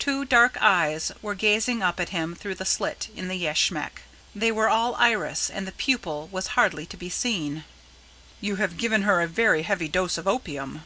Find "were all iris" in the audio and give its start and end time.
4.50-5.48